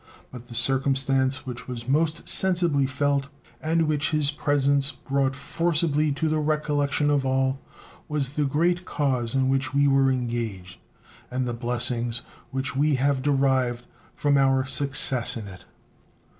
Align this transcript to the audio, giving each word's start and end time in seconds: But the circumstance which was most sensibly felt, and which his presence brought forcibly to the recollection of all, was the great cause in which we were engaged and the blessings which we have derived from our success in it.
But 0.31 0.47
the 0.47 0.55
circumstance 0.55 1.45
which 1.45 1.67
was 1.67 1.87
most 1.87 2.27
sensibly 2.27 2.87
felt, 2.87 3.29
and 3.61 3.83
which 3.87 4.09
his 4.09 4.31
presence 4.31 4.89
brought 4.89 5.35
forcibly 5.35 6.11
to 6.13 6.27
the 6.27 6.39
recollection 6.39 7.11
of 7.11 7.23
all, 7.23 7.61
was 8.09 8.29
the 8.29 8.45
great 8.45 8.83
cause 8.83 9.35
in 9.35 9.47
which 9.47 9.75
we 9.75 9.87
were 9.87 10.11
engaged 10.11 10.79
and 11.29 11.45
the 11.45 11.53
blessings 11.53 12.23
which 12.49 12.75
we 12.75 12.95
have 12.95 13.21
derived 13.21 13.85
from 14.15 14.37
our 14.39 14.65
success 14.65 15.37
in 15.37 15.47
it. 15.47 15.65